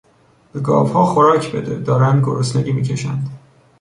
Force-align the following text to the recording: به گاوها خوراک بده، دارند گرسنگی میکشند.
به 0.53 0.59
گاوها 0.59 1.05
خوراک 1.05 1.51
بده، 1.51 1.75
دارند 1.79 2.23
گرسنگی 2.25 2.71
میکشند. 2.71 3.29